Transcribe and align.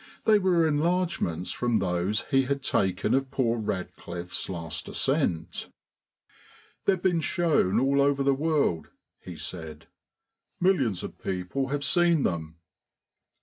They 0.25 0.39
were 0.39 0.67
enlargements 0.67 1.51
from 1.51 1.77
those 1.77 2.21
he 2.31 2.45
had 2.45 2.63
taken 2.63 3.13
of 3.13 3.29
poor 3.29 3.59
Radcliffe's 3.59 4.49
last 4.49 4.89
ascent. 4.89 5.69
"They've 6.85 6.99
been 6.99 7.19
shown 7.19 7.79
all 7.79 8.01
over 8.01 8.23
the 8.23 8.33
world," 8.33 8.87
he 9.23 9.35
said. 9.35 9.85
"Millions 10.59 11.03
of 11.03 11.21
people 11.23 11.67
have 11.67 11.83
seen 11.83 12.23
them." 12.23 12.55